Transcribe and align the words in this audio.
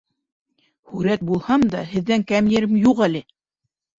Һүрәт 0.93 1.25
булһам 1.27 1.67
да, 1.75 1.83
һеҙҙән 1.91 2.25
кәм 2.31 2.49
ерем 2.53 2.75
юҡ 2.87 3.03
әле! 3.09 3.21